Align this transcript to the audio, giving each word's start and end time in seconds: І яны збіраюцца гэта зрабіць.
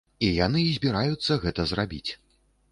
І 0.27 0.29
яны 0.45 0.63
збіраюцца 0.77 1.39
гэта 1.45 1.69
зрабіць. 1.75 2.05